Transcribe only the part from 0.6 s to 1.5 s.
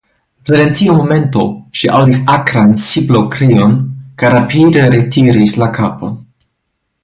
en tiu momento